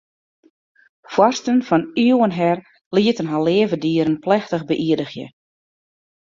Foarsten 1.15 1.57
fan 1.67 1.83
iuwen 2.07 2.33
her 2.39 2.57
lieten 2.95 3.29
har 3.31 3.41
leave 3.47 3.75
dieren 3.83 4.21
plechtich 4.25 4.65
beïerdigje. 4.71 5.25